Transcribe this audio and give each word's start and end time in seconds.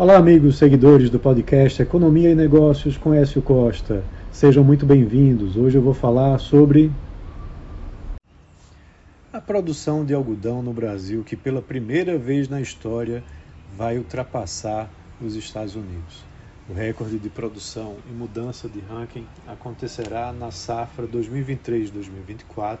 Olá, 0.00 0.16
amigos 0.16 0.56
seguidores 0.56 1.10
do 1.10 1.18
podcast 1.18 1.82
Economia 1.82 2.30
e 2.30 2.34
Negócios 2.34 2.96
com 2.96 3.12
Écio 3.12 3.42
Costa. 3.42 4.02
Sejam 4.32 4.64
muito 4.64 4.86
bem-vindos. 4.86 5.58
Hoje 5.58 5.76
eu 5.76 5.82
vou 5.82 5.92
falar 5.92 6.38
sobre 6.38 6.90
a 9.30 9.42
produção 9.42 10.02
de 10.02 10.14
algodão 10.14 10.62
no 10.62 10.72
Brasil, 10.72 11.22
que 11.22 11.36
pela 11.36 11.60
primeira 11.60 12.16
vez 12.16 12.48
na 12.48 12.62
história 12.62 13.22
vai 13.76 13.98
ultrapassar 13.98 14.88
os 15.20 15.36
Estados 15.36 15.76
Unidos. 15.76 16.24
O 16.66 16.72
recorde 16.72 17.18
de 17.18 17.28
produção 17.28 17.96
e 18.08 18.12
mudança 18.14 18.70
de 18.70 18.80
ranking 18.80 19.26
acontecerá 19.46 20.32
na 20.32 20.50
safra 20.50 21.06
2023-2024 21.06 22.78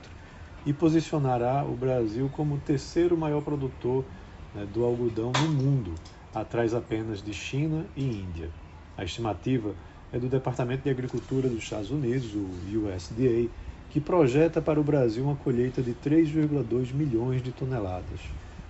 e 0.64 0.72
posicionará 0.72 1.66
o 1.66 1.76
Brasil 1.76 2.30
como 2.32 2.54
o 2.54 2.60
terceiro 2.60 3.14
maior 3.14 3.42
produtor 3.42 4.06
né, 4.54 4.66
do 4.72 4.82
algodão 4.82 5.32
no 5.38 5.48
mundo 5.52 5.92
atrás 6.34 6.74
apenas 6.74 7.22
de 7.22 7.32
China 7.32 7.86
e 7.96 8.04
Índia. 8.04 8.50
A 8.96 9.04
estimativa 9.04 9.74
é 10.12 10.18
do 10.18 10.28
Departamento 10.28 10.84
de 10.84 10.90
Agricultura 10.90 11.48
dos 11.48 11.62
Estados 11.62 11.90
Unidos, 11.90 12.34
o 12.34 12.48
USDA, 12.88 13.48
que 13.90 14.00
projeta 14.00 14.60
para 14.60 14.80
o 14.80 14.84
Brasil 14.84 15.24
uma 15.24 15.36
colheita 15.36 15.82
de 15.82 15.92
3,2 15.94 16.92
milhões 16.92 17.42
de 17.42 17.50
toneladas. 17.50 18.20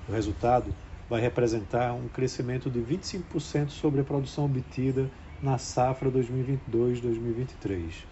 O 0.09 0.13
resultado 0.13 0.75
vai 1.09 1.21
representar 1.21 1.93
um 1.93 2.09
crescimento 2.09 2.71
de 2.71 2.81
25% 2.81 3.71
sobre 3.71 4.01
a 4.01 4.05
produção 4.05 4.47
obtida 4.47 5.11
na 5.43 5.59
safra 5.59 6.11
2022-2023. 6.11 8.05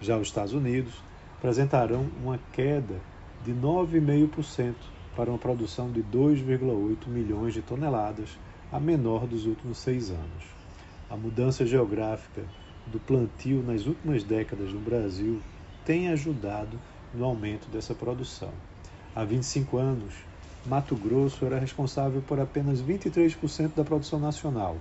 Já 0.00 0.16
os 0.16 0.28
Estados 0.28 0.52
Unidos 0.52 0.94
apresentarão 1.36 2.06
uma 2.22 2.38
queda 2.52 2.96
de 3.44 3.52
9,5% 3.52 4.74
para 5.14 5.30
uma 5.30 5.38
produção 5.38 5.90
de 5.90 6.02
2,8 6.02 7.06
milhões 7.08 7.54
de 7.54 7.62
toneladas 7.62 8.38
a 8.70 8.78
menor 8.78 9.26
dos 9.26 9.46
últimos 9.46 9.78
seis 9.78 10.10
anos. 10.10 10.44
A 11.08 11.16
mudança 11.16 11.64
geográfica 11.64 12.44
do 12.86 13.00
plantio 13.00 13.62
nas 13.62 13.86
últimas 13.86 14.22
décadas 14.22 14.72
no 14.72 14.80
Brasil 14.80 15.40
tem 15.84 16.08
ajudado 16.08 16.78
no 17.14 17.24
aumento 17.24 17.68
dessa 17.70 17.94
produção. 17.94 18.50
Há 19.16 19.24
25 19.24 19.78
anos, 19.78 20.14
Mato 20.66 20.94
Grosso 20.94 21.46
era 21.46 21.58
responsável 21.58 22.20
por 22.20 22.38
apenas 22.38 22.82
23% 22.82 23.74
da 23.74 23.84
produção 23.84 24.20
nacional. 24.20 24.76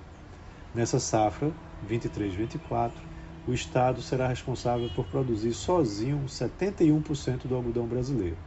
Nessa 0.76 1.00
safra, 1.00 1.50
23-24, 1.90 2.92
o 3.48 3.54
Estado 3.54 4.02
será 4.02 4.28
responsável 4.28 4.90
por 4.94 5.06
produzir 5.06 5.54
sozinho 5.54 6.26
71% 6.28 7.48
do 7.48 7.56
algodão 7.56 7.88
brasileiro. 7.88 8.38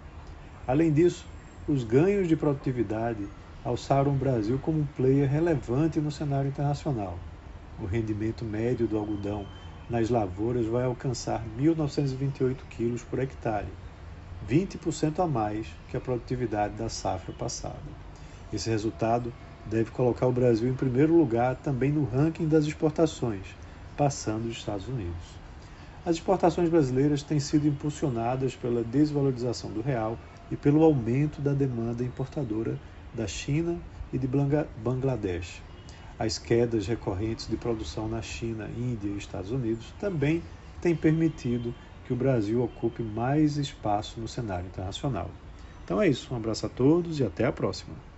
Além 0.66 0.92
disso, 0.92 1.24
os 1.66 1.82
ganhos 1.82 2.28
de 2.28 2.36
produtividade 2.36 3.26
alçaram 3.64 4.12
o 4.12 4.16
Brasil 4.16 4.58
como 4.58 4.80
um 4.80 4.86
player 4.86 5.28
relevante 5.28 6.00
no 6.00 6.10
cenário 6.10 6.48
internacional. 6.48 7.18
O 7.78 7.84
rendimento 7.84 8.44
médio 8.44 8.86
do 8.86 8.96
algodão 8.96 9.44
nas 9.88 10.08
lavouras 10.08 10.66
vai 10.66 10.84
alcançar 10.84 11.44
1.928 11.58 12.56
quilos 12.70 13.02
por 13.02 13.18
hectare, 13.18 13.68
20% 14.48 15.18
a 15.18 15.26
mais 15.26 15.66
que 15.88 15.96
a 15.96 16.00
produtividade 16.00 16.74
da 16.74 16.88
safra 16.88 17.34
passada. 17.34 17.76
Esse 18.52 18.70
resultado 18.70 19.32
deve 19.66 19.90
colocar 19.90 20.26
o 20.26 20.32
Brasil 20.32 20.68
em 20.68 20.74
primeiro 20.74 21.14
lugar 21.14 21.56
também 21.56 21.92
no 21.92 22.04
ranking 22.04 22.48
das 22.48 22.64
exportações, 22.64 23.46
passando 23.96 24.46
os 24.48 24.56
Estados 24.56 24.88
Unidos. 24.88 25.40
As 26.04 26.16
exportações 26.16 26.70
brasileiras 26.70 27.22
têm 27.22 27.38
sido 27.38 27.68
impulsionadas 27.68 28.56
pela 28.56 28.82
desvalorização 28.82 29.70
do 29.70 29.82
real 29.82 30.18
e 30.50 30.56
pelo 30.56 30.82
aumento 30.82 31.42
da 31.42 31.52
demanda 31.52 32.02
importadora 32.02 32.78
da 33.14 33.26
China 33.26 33.80
e 34.12 34.18
de 34.18 34.26
Bangladesh. 34.26 35.62
As 36.18 36.38
quedas 36.38 36.86
recorrentes 36.86 37.48
de 37.48 37.56
produção 37.56 38.08
na 38.08 38.20
China, 38.20 38.68
Índia 38.76 39.08
e 39.08 39.16
Estados 39.16 39.50
Unidos 39.50 39.92
também 39.98 40.42
têm 40.80 40.94
permitido 40.94 41.74
que 42.06 42.12
o 42.12 42.16
Brasil 42.16 42.62
ocupe 42.62 43.02
mais 43.02 43.56
espaço 43.56 44.20
no 44.20 44.28
cenário 44.28 44.66
internacional. 44.66 45.30
Então 45.84 46.00
é 46.00 46.08
isso, 46.08 46.32
um 46.32 46.36
abraço 46.36 46.66
a 46.66 46.68
todos 46.68 47.20
e 47.20 47.24
até 47.24 47.44
a 47.44 47.52
próxima. 47.52 48.09